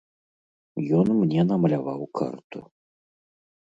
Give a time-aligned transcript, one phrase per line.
[1.01, 2.59] Ён мне намаляваў карту.